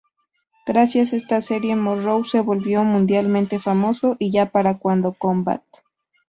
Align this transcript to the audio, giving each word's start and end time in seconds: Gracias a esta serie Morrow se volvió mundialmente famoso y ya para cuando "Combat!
Gracias 0.65 1.13
a 1.13 1.15
esta 1.15 1.41
serie 1.41 1.75
Morrow 1.75 2.23
se 2.23 2.41
volvió 2.41 2.83
mundialmente 2.83 3.59
famoso 3.59 4.15
y 4.17 4.31
ya 4.31 4.47
para 4.49 4.79
cuando 4.79 5.13
"Combat! 5.13 5.61